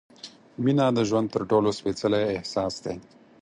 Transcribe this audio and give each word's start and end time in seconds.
مینه 0.63 0.85
د 0.97 0.99
ژوند 1.09 1.27
تر 1.35 1.41
ټولو 1.51 1.69
سپېڅلی 1.79 2.21
احساس 2.27 2.73
دی. 2.83 2.95